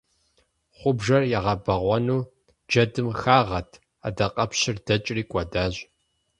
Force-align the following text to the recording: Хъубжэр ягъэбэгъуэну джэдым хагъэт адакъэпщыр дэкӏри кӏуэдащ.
Хъубжэр 0.77 1.23
ягъэбэгъуэну 1.37 2.27
джэдым 2.69 3.07
хагъэт 3.21 3.69
адакъэпщыр 4.07 4.77
дэкӏри 4.85 5.23
кӏуэдащ. 5.31 5.75